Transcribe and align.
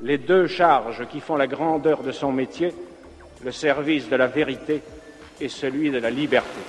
Les 0.00 0.18
deux 0.18 0.48
charges 0.48 1.06
qui 1.08 1.20
font 1.20 1.36
la 1.36 1.46
grandeur 1.46 2.02
de 2.02 2.12
son 2.12 2.32
métier, 2.32 2.74
le 3.44 3.52
service 3.52 4.08
de 4.08 4.16
la 4.16 4.26
vérité 4.26 4.82
et 5.40 5.48
celui 5.48 5.90
de 5.90 5.98
la 5.98 6.10
liberté. 6.10 6.60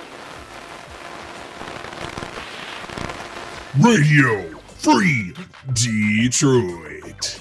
Radio 3.80 4.30
Free 4.78 5.32
Detroit. 5.72 7.40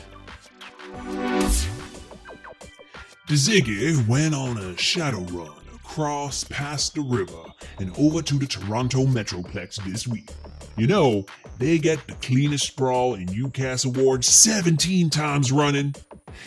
Ziggy 3.30 4.08
went 4.08 4.34
on 4.34 4.58
a 4.58 4.78
shadow 4.78 5.22
run 5.32 5.52
across 5.74 6.44
past 6.46 6.96
the 6.96 7.02
river 7.02 7.44
and 7.80 7.92
over 7.98 8.22
to 8.22 8.40
the 8.40 8.48
Toronto 8.48 9.06
Metroplex 9.06 9.84
this 9.84 10.08
week. 10.08 10.30
You 10.78 10.88
know, 10.88 11.26
they 11.60 11.78
get 11.78 12.06
the 12.08 12.14
cleanest 12.16 12.68
sprawl 12.68 13.16
in 13.16 13.28
UCAS 13.28 13.86
awards 13.86 14.28
17 14.28 15.10
times 15.10 15.52
running. 15.52 15.96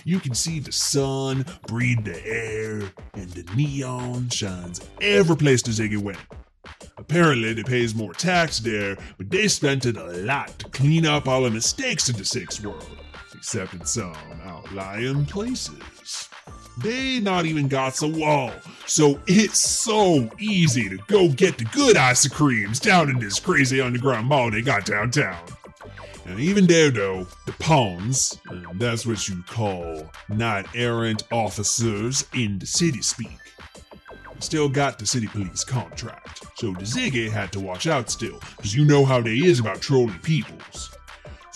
You 0.04 0.20
can 0.20 0.34
see 0.34 0.58
the 0.58 0.72
sun 0.72 1.44
breathe 1.66 2.04
the 2.04 2.24
air, 2.26 2.90
and 3.14 3.30
the 3.30 3.44
neon 3.54 4.28
shines 4.28 4.80
every 5.00 5.36
place 5.36 5.62
the 5.62 5.70
Ziggy 5.70 5.98
went. 5.98 6.18
Apparently, 6.98 7.52
they 7.52 7.62
pays 7.62 7.94
more 7.94 8.12
tax 8.12 8.58
there, 8.58 8.96
but 9.18 9.30
they 9.30 9.48
spent 9.48 9.86
it 9.86 9.96
a 9.96 10.04
lot 10.04 10.58
to 10.58 10.68
clean 10.70 11.06
up 11.06 11.28
all 11.28 11.42
the 11.42 11.50
mistakes 11.50 12.08
in 12.08 12.16
the 12.16 12.24
sixth 12.24 12.64
world, 12.64 12.98
except 13.34 13.74
in 13.74 13.84
some 13.84 14.16
outlying 14.44 15.24
places. 15.26 15.95
They 16.78 17.20
not 17.20 17.46
even 17.46 17.68
got 17.68 18.02
a 18.02 18.06
wall, 18.06 18.52
so 18.86 19.18
it's 19.26 19.58
so 19.58 20.30
easy 20.38 20.90
to 20.90 20.98
go 21.06 21.28
get 21.30 21.56
the 21.56 21.64
good 21.64 21.96
ice 21.96 22.28
creams 22.28 22.78
down 22.78 23.08
in 23.08 23.18
this 23.18 23.40
crazy 23.40 23.80
underground 23.80 24.26
mall 24.26 24.50
they 24.50 24.60
got 24.60 24.84
downtown. 24.84 25.38
And 26.26 26.38
even 26.38 26.66
there, 26.66 26.90
though, 26.90 27.26
the 27.46 27.52
pawns, 27.52 28.38
that's 28.74 29.06
what 29.06 29.26
you 29.28 29.42
call 29.48 30.10
knight 30.28 30.66
errant 30.74 31.22
officers 31.32 32.26
in 32.34 32.58
the 32.58 32.66
city 32.66 33.00
speak, 33.00 33.38
still 34.40 34.68
got 34.68 34.98
the 34.98 35.06
city 35.06 35.28
police 35.28 35.64
contract. 35.64 36.44
So 36.58 36.72
the 36.72 36.80
Ziggy 36.80 37.30
had 37.30 37.52
to 37.52 37.60
watch 37.60 37.86
out 37.86 38.10
still, 38.10 38.40
because 38.56 38.74
you 38.74 38.84
know 38.84 39.04
how 39.04 39.20
they 39.20 39.36
is 39.36 39.60
about 39.60 39.80
trolling 39.80 40.18
peoples. 40.18 40.95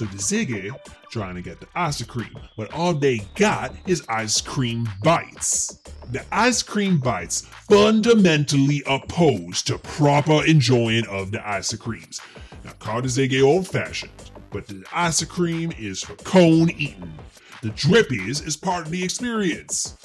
So 0.01 0.07
the 0.07 0.17
Ziggy 0.17 0.75
trying 1.11 1.35
to 1.35 1.43
get 1.43 1.61
the 1.61 1.67
ice 1.75 2.03
cream, 2.03 2.35
but 2.57 2.73
all 2.73 2.95
they 2.95 3.19
got 3.35 3.75
is 3.87 4.03
ice 4.09 4.41
cream 4.41 4.89
bites. 5.05 5.83
The 6.11 6.25
ice 6.33 6.63
cream 6.63 6.97
bites 6.97 7.43
fundamentally 7.69 8.83
opposed 8.87 9.67
to 9.67 9.77
proper 9.77 10.43
enjoying 10.47 11.07
of 11.09 11.33
the 11.33 11.47
ice 11.47 11.75
creams. 11.77 12.19
Now, 12.65 12.73
call 12.79 13.03
the 13.03 13.09
Ziggy 13.09 13.43
old 13.43 13.69
fashioned, 13.69 14.31
but 14.51 14.67
the 14.67 14.83
ice 14.91 15.23
cream 15.25 15.71
is 15.79 16.03
for 16.03 16.15
cone 16.25 16.71
eating. 16.71 17.13
The 17.61 17.69
drippies 17.69 18.47
is 18.47 18.57
part 18.57 18.87
of 18.87 18.93
the 18.93 19.05
experience. 19.05 19.99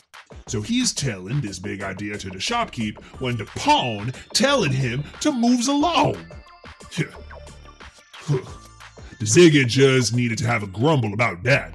So 0.47 0.61
he's 0.61 0.91
telling 0.91 1.39
this 1.39 1.57
big 1.57 1.81
idea 1.81 2.17
to 2.17 2.30
the 2.30 2.39
shopkeep 2.39 3.02
when 3.21 3.37
the 3.37 3.45
pawn 3.45 4.11
telling 4.33 4.73
him 4.73 5.05
to 5.21 5.31
moves 5.31 5.69
along. 5.69 6.17
the 9.19 9.25
Ziggy 9.25 9.66
just 9.67 10.13
needed 10.16 10.38
to 10.39 10.47
have 10.47 10.63
a 10.63 10.67
grumble 10.67 11.13
about 11.13 11.44
that. 11.44 11.73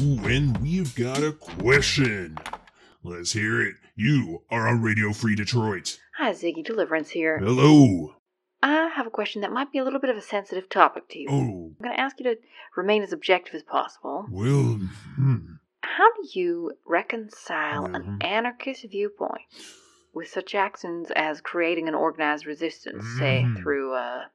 Ooh, 0.00 0.18
and 0.26 0.56
we've 0.58 0.94
got 0.94 1.22
a 1.22 1.32
question. 1.32 2.38
Let's 3.02 3.32
hear 3.32 3.60
it. 3.62 3.74
You 3.94 4.42
are 4.50 4.66
on 4.68 4.80
Radio 4.80 5.12
Free 5.12 5.34
Detroit. 5.34 5.98
Hi, 6.16 6.32
Ziggy 6.32 6.64
Deliverance 6.64 7.10
here. 7.10 7.38
Hello. 7.38 8.14
I 8.62 8.88
have 8.94 9.06
a 9.06 9.10
question 9.10 9.42
that 9.42 9.52
might 9.52 9.72
be 9.72 9.78
a 9.78 9.84
little 9.84 10.00
bit 10.00 10.08
of 10.10 10.16
a 10.16 10.22
sensitive 10.22 10.68
topic 10.68 11.08
to 11.10 11.18
you. 11.18 11.28
Oh, 11.28 11.34
I'm 11.36 11.76
going 11.82 11.94
to 11.96 12.00
ask 12.00 12.18
you 12.20 12.24
to 12.24 12.36
remain 12.76 13.02
as 13.02 13.12
objective 13.12 13.54
as 13.54 13.62
possible. 13.62 14.26
well, 14.30 14.78
hmm. 15.16 15.36
How 15.84 16.08
do 16.14 16.28
you 16.38 16.72
reconcile 16.86 17.84
an 17.86 18.18
Mhm. 18.20 18.24
anarchist 18.24 18.86
viewpoint 18.88 19.42
with 20.14 20.28
such 20.28 20.54
actions 20.54 21.10
as 21.16 21.40
creating 21.40 21.88
an 21.88 21.94
organized 21.94 22.46
resistance, 22.46 23.04
say 23.18 23.42
Mhm. 23.44 23.58
through 23.58 23.94
a 23.94 24.30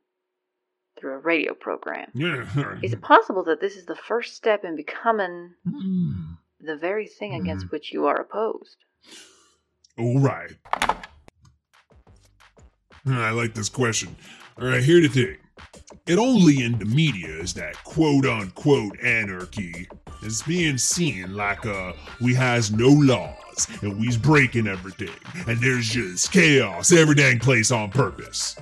through 1.00 1.13
a 1.13 1.19
radio 1.19 1.53
program? 1.53 2.09
Yeah. 2.13 2.46
Is 2.84 2.94
it 2.94 3.02
possible 3.02 3.44
that 3.46 3.62
this 3.62 3.75
is 3.75 3.85
the 3.85 3.96
first 3.96 4.35
step 4.35 4.63
in 4.66 4.75
becoming 4.75 5.52
Hmm. 5.69 6.12
the 6.59 6.75
very 6.75 7.08
thing 7.08 7.34
against 7.34 7.68
Mhm. 7.68 7.72
which 7.72 7.91
you 7.94 8.06
are 8.06 8.19
opposed? 8.19 8.78
All 9.97 10.19
right. 10.19 10.52
I 13.06 13.31
like 13.31 13.53
this 13.53 13.69
question. 13.69 14.16
All 14.62 14.68
right, 14.68 14.84
here 14.84 15.02
the 15.02 15.07
thing. 15.07 15.38
It 16.06 16.18
only 16.18 16.62
in 16.63 16.78
the 16.78 16.86
media 16.86 17.30
is 17.30 17.53
that 17.56 17.75
quote 17.84 18.25
unquote 18.25 19.00
anarchy 19.02 19.88
is 20.24 20.41
being 20.44 20.78
seen 20.78 21.34
like 21.36 21.66
uh 21.66 21.94
we 22.22 22.34
has 22.34 22.72
no 22.72 22.90
laws 22.90 23.68
and 23.81 23.97
we's 24.00 24.18
breaking 24.18 24.68
everything 24.68 25.13
and 25.47 25.59
there's 25.59 25.88
just 25.90 26.31
chaos 26.31 26.91
every 26.91 27.16
dang 27.16 27.40
place 27.40 27.72
on 27.72 27.90
purpose. 27.91 28.56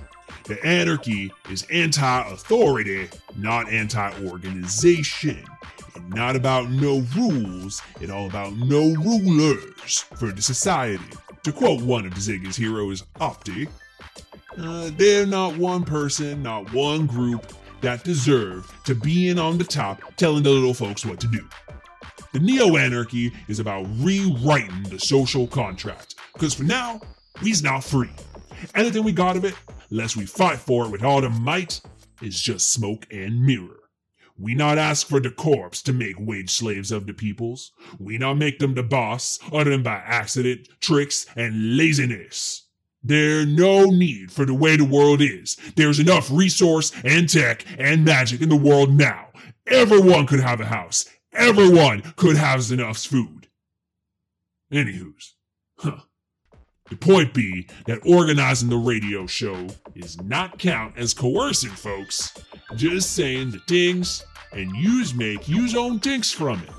The 0.47 0.63
anarchy 0.63 1.31
is 1.50 1.66
anti-authority, 1.72 3.09
not 3.35 3.67
anti-organization. 3.69 5.44
And 5.95 6.09
not 6.09 6.35
about 6.35 6.69
no 6.69 7.03
rules, 7.16 7.81
it 8.00 8.11
all 8.11 8.28
about 8.28 8.53
no 8.53 8.94
rulers 8.94 10.06
for 10.16 10.31
the 10.31 10.41
society. 10.41 11.03
To 11.44 11.51
quote 11.51 11.81
one 11.81 12.06
of 12.06 12.13
Ziggy's 12.13 12.56
heroes, 12.56 13.03
Opti, 13.19 13.67
uh, 14.57 14.91
they're 14.97 15.25
not 15.25 15.57
one 15.57 15.83
person, 15.83 16.44
not 16.44 16.72
one 16.73 17.07
group 17.07 17.51
that 17.81 18.03
deserve 18.03 18.72
to 18.85 18.95
be 18.95 19.29
in 19.29 19.39
on 19.39 19.57
the 19.57 19.63
top 19.63 20.01
telling 20.16 20.44
the 20.44 20.50
little 20.50 20.73
folks 20.73 21.06
what 21.06 21.19
to 21.22 21.27
do. 21.27 21.47
The 22.33 22.39
neo 22.39 22.77
anarchy 22.77 23.31
is 23.47 23.59
about 23.59 23.88
rewriting 24.00 24.83
the 24.83 25.00
social 25.00 25.47
contract, 25.47 26.16
because 26.33 26.53
for 26.53 26.63
now, 26.63 27.00
we's 27.41 27.63
not 27.63 27.83
free. 27.83 28.12
Anything 28.75 29.03
we 29.03 29.12
got 29.12 29.38
of 29.38 29.45
it, 29.45 29.56
unless 29.90 30.16
we 30.16 30.25
fight 30.25 30.59
for 30.59 30.85
it 30.85 30.91
with 30.91 31.03
all 31.03 31.22
the 31.22 31.29
might, 31.29 31.81
is 32.22 32.41
just 32.41 32.72
smoke 32.72 33.06
and 33.12 33.46
mirror. 33.46 33.79
We 34.38 34.53
not 34.53 34.78
ask 34.78 35.07
for 35.07 35.19
the 35.22 35.31
corpse 35.31 35.81
to 35.84 35.94
make 35.94 36.19
wage 36.19 36.50
slaves 36.50 36.91
of 36.91 37.07
the 37.07 37.13
peoples. 37.13 37.72
We 38.00 38.18
not 38.18 38.34
make 38.34 38.59
them 38.59 38.74
the 38.74 38.84
boss, 38.84 39.40
other 39.51 39.72
than 39.72 39.84
by 39.84 39.95
accident, 39.95 40.68
tricks, 40.81 41.25
and 41.35 41.78
laziness. 41.78 42.63
There 43.01 43.45
no 43.45 43.85
need 43.85 44.31
for 44.31 44.45
the 44.45 44.53
way 44.53 44.75
the 44.75 44.84
world 44.84 45.22
is. 45.22 45.57
There's 45.75 46.00
enough 46.00 46.29
resource 46.31 46.91
and 47.03 47.29
tech 47.29 47.63
and 47.78 48.03
magic 48.03 48.41
in 48.41 48.50
the 48.50 48.56
world 48.56 48.94
now. 48.94 49.28
Everyone 49.68 50.25
could 50.25 50.40
have 50.40 50.59
a 50.59 50.66
house. 50.66 51.06
Everyone 51.31 52.01
could 52.16 52.35
have 52.35 52.72
enough 52.72 52.97
food. 52.97 53.47
Anywho's, 54.72 55.35
huh. 55.78 56.00
The 56.90 56.96
point 56.96 57.34
be 57.34 57.68
that 57.88 58.06
organizing 58.06 58.69
the 58.69 58.78
radio 58.78 59.25
show 59.25 59.68
is 59.96 60.22
not 60.22 60.59
count 60.59 60.96
as 60.97 61.16
coercing 61.16 61.72
folks. 61.72 62.34
Just 62.75 63.13
saying 63.13 63.51
the 63.51 63.59
things 63.68 64.23
and 64.51 64.75
yous 64.75 65.16
make 65.16 65.47
yous 65.47 65.75
own 65.75 66.00
things 66.00 66.31
from 66.31 66.62
it. 66.62 66.69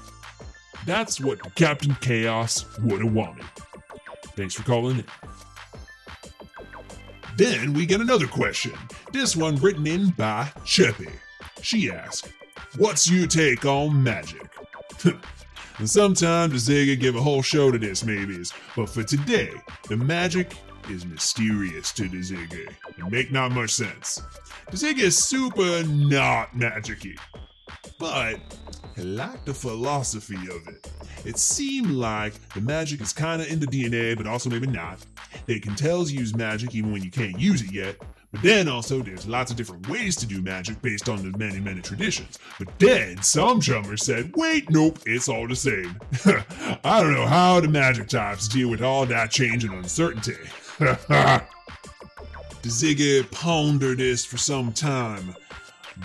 That's 0.86 1.20
what 1.20 1.56
Captain 1.56 1.96
Chaos 1.96 2.64
would 2.78 3.02
have 3.02 3.12
wanted. 3.12 3.44
Thanks 4.36 4.54
for 4.54 4.62
calling 4.62 4.98
in. 4.98 5.04
Then 7.36 7.72
we 7.72 7.84
get 7.84 8.00
another 8.00 8.28
question. 8.28 8.72
This 9.12 9.34
one 9.34 9.56
written 9.56 9.88
in 9.88 10.10
by 10.10 10.44
Cheppy. 10.64 11.10
She 11.62 11.90
asks, 11.90 12.32
What's 12.78 13.10
your 13.10 13.26
take 13.26 13.64
on 13.64 14.02
magic? 14.02 14.48
and 15.78 15.88
sometimes 15.88 16.66
the 16.66 16.72
Ziggy 16.72 16.98
give 16.98 17.16
a 17.16 17.20
whole 17.20 17.42
show 17.42 17.70
to 17.70 17.78
this, 17.78 18.04
maybes. 18.04 18.52
But 18.74 18.88
for 18.88 19.02
today, 19.02 19.50
the 19.88 19.96
magic 19.96 20.56
is 20.90 21.04
mysterious 21.04 21.92
to 21.92 22.08
the 22.08 22.18
Ziggy. 22.18 22.68
It 22.96 23.10
make 23.10 23.30
not 23.30 23.52
much 23.52 23.70
sense. 23.70 24.22
The 24.70 24.76
Ziggy 24.76 25.00
is 25.00 25.18
super 25.22 25.84
not 25.84 26.52
magicy. 26.52 27.18
But 27.98 28.12
I 28.12 28.40
like 28.96 29.44
the 29.44 29.54
philosophy 29.54 30.36
of 30.36 30.66
it. 30.68 30.90
It 31.24 31.38
seemed 31.38 31.90
like 31.90 32.34
the 32.50 32.60
magic 32.60 33.00
is 33.00 33.12
kind 33.12 33.42
of 33.42 33.48
in 33.48 33.60
the 33.60 33.66
DNA, 33.66 34.16
but 34.16 34.26
also 34.26 34.48
maybe 34.48 34.66
not. 34.66 35.04
They 35.46 35.58
can 35.58 35.74
tell 35.74 36.08
you 36.08 36.20
use 36.20 36.34
magic 36.34 36.74
even 36.74 36.92
when 36.92 37.02
you 37.02 37.10
can't 37.10 37.38
use 37.38 37.62
it 37.62 37.72
yet. 37.72 37.96
But 38.36 38.42
then 38.42 38.68
also 38.68 39.00
there's 39.00 39.26
lots 39.26 39.50
of 39.50 39.56
different 39.56 39.88
ways 39.88 40.14
to 40.16 40.26
do 40.26 40.42
magic 40.42 40.82
based 40.82 41.08
on 41.08 41.16
the 41.22 41.36
many, 41.38 41.58
many 41.58 41.80
traditions. 41.80 42.38
But 42.58 42.68
then 42.78 43.22
some 43.22 43.62
chummers 43.62 44.04
said, 44.04 44.30
wait, 44.36 44.68
nope, 44.68 44.98
it's 45.06 45.30
all 45.30 45.48
the 45.48 45.56
same. 45.56 45.98
I 46.84 47.00
don't 47.02 47.14
know 47.14 47.24
how 47.24 47.60
the 47.60 47.68
magic 47.68 48.08
types 48.08 48.46
deal 48.46 48.68
with 48.68 48.82
all 48.82 49.06
that 49.06 49.30
change 49.30 49.64
and 49.64 49.72
uncertainty. 49.72 50.34
Ziggy 52.62 53.30
pondered 53.30 53.98
this 53.98 54.26
for 54.26 54.36
some 54.36 54.70
time, 54.70 55.34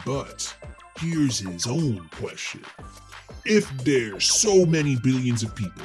but 0.05 0.55
here's 0.99 1.39
his 1.39 1.67
own 1.67 2.07
question. 2.11 2.63
If 3.43 3.69
there's 3.83 4.31
so 4.31 4.65
many 4.65 4.95
billions 4.95 5.43
of 5.43 5.53
people, 5.53 5.83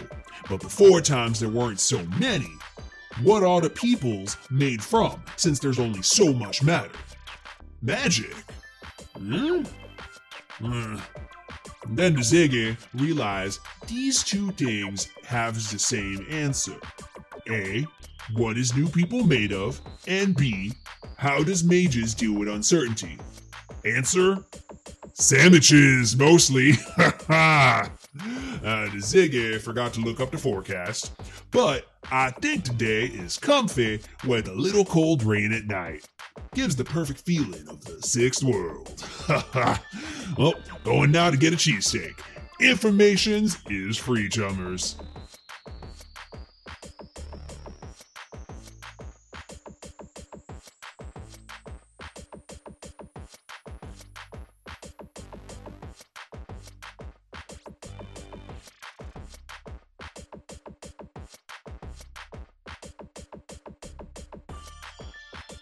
but 0.49 0.61
before 0.61 1.01
times 1.01 1.41
there 1.41 1.49
weren't 1.49 1.81
so 1.81 2.01
many, 2.21 2.53
what 3.23 3.43
are 3.43 3.61
the 3.61 3.71
peoples 3.71 4.37
made 4.51 4.83
from 4.83 5.23
since 5.37 5.59
there's 5.59 5.79
only 5.79 6.03
so 6.03 6.33
much 6.33 6.63
matter? 6.63 6.91
Magic? 7.83 8.35
Hmm? 9.17 9.63
Hmm. 10.59 10.97
Then 11.89 12.17
Ziggy 12.17 12.77
realized 12.95 13.61
these 13.87 14.23
two 14.25 14.51
things 14.53 15.09
have 15.25 15.55
the 15.55 15.79
same 15.79 16.27
answer. 16.31 16.77
A. 17.49 17.87
What 18.35 18.59
is 18.59 18.77
new 18.77 18.89
people 18.89 19.25
made 19.25 19.53
of? 19.53 19.81
And 20.09 20.37
B. 20.37 20.73
How 21.17 21.43
does 21.43 21.63
mages 21.63 22.15
deal 22.15 22.35
with 22.39 22.49
uncertainty? 22.49 23.19
Answer? 23.85 24.45
Sandwiches, 25.15 26.17
mostly. 26.17 26.73
Ha 26.97 27.15
ha! 27.29 27.91
Uh, 28.63 28.89
Ziggy 28.97 29.61
forgot 29.61 29.93
to 29.95 30.01
look 30.01 30.21
up 30.21 30.31
the 30.31 30.39
forecast, 30.39 31.13
but 31.51 31.87
I 32.11 32.31
think 32.31 32.65
today 32.65 33.07
is 33.07 33.37
comfy 33.37 34.01
with 34.27 34.49
a 34.49 34.55
little 34.55 34.85
cold 34.85 35.25
rain 35.25 35.53
at 35.53 35.67
night. 35.67 36.07
Gives 36.55 36.77
the 36.77 36.85
perfect 36.85 37.21
feeling 37.21 37.67
of 37.69 37.85
the 37.85 38.01
sixth 38.03 38.45
world. 38.45 39.03
Ha 39.27 39.49
ha! 39.53 39.85
well, 40.39 40.55
going 40.85 41.11
now 41.11 41.31
to 41.31 41.37
get 41.37 41.53
a 41.53 41.57
cheesesteak. 41.57 42.21
Informations 42.61 43.59
is 43.69 43.97
free, 43.97 44.29
chummers. 44.29 44.97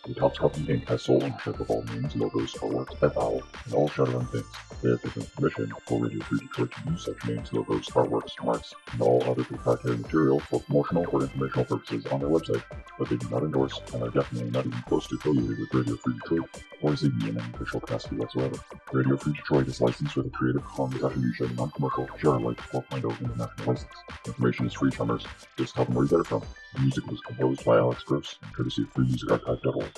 Company 0.05 0.67
Inc. 0.67 0.87
has 0.89 1.01
sole 1.01 1.25
ownership 1.25 1.59
of 1.61 1.71
all 1.71 1.83
names, 1.85 2.15
logos, 2.15 2.53
artworks, 2.55 3.03
and 3.03 3.15
vowel, 3.15 3.43
and 3.65 3.75
all 3.75 3.89
Shadowrun 3.89 4.31
things. 4.31 4.45
They 4.83 4.91
have 4.91 5.03
given 5.03 5.25
permission 5.35 5.73
for 5.87 6.05
Radio 6.05 6.23
Free 6.25 6.41
Detroit 6.41 6.73
to 6.73 6.91
use 6.91 7.05
such 7.07 7.25
names, 7.27 7.51
logos, 7.55 7.87
artworks, 7.87 8.45
marks, 8.45 8.75
and 8.93 9.01
all 9.01 9.25
other 9.25 9.45
proprietary 9.45 9.97
material 9.97 10.41
for 10.41 10.61
promotional 10.61 11.07
or 11.11 11.23
informational 11.23 11.65
purposes 11.65 12.05
on 12.07 12.21
their 12.21 12.29
website, 12.29 12.63
but 12.99 13.09
they 13.09 13.17
do 13.17 13.31
not 13.31 13.45
endorse 13.45 13.81
and 13.95 14.03
are 14.03 14.11
definitely 14.11 14.51
not 14.51 14.67
even 14.67 14.83
close 14.83 15.07
to 15.09 15.15
affiliated 15.15 15.59
with 15.59 15.73
Radio 15.73 15.97
Free 15.97 16.15
Detroit 16.15 16.51
or 16.83 16.91
ZB 16.91 17.29
in 17.31 17.41
any 17.41 17.55
official 17.55 17.81
capacity 17.81 18.17
whatsoever. 18.17 18.59
Radio 18.95 19.17
Free 19.17 19.33
Detroit 19.33 19.67
is 19.67 19.81
licensed 19.81 20.15
with 20.15 20.27
a 20.27 20.31
Creative 20.31 20.65
Commons 20.65 21.03
Attribution 21.03 21.53
Non-Commercial 21.57 22.09
Share 22.17 22.35
Alike 22.35 22.59
4.0 22.59 23.21
International 23.21 23.67
License. 23.67 23.87
Information 24.25 24.67
is 24.67 24.73
free, 24.73 24.93
chummers. 24.93 25.27
Just 25.57 25.75
tell 25.75 25.85
them 25.85 25.95
where 25.95 26.05
you 26.05 26.11
get 26.11 26.21
it 26.21 26.27
from. 26.29 26.43
The 26.75 26.81
music 26.81 27.05
was 27.09 27.21
composed 27.23 27.65
by 27.65 27.79
Alex 27.79 28.05
Gross 28.05 28.39
and 28.43 28.55
courtesy 28.55 28.83
of 28.83 28.95
freemusicarchive.org. 28.95 29.91